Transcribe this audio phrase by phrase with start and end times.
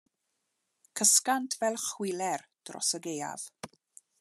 [1.01, 3.45] Cysgant fel chwiler dros y gaeaf.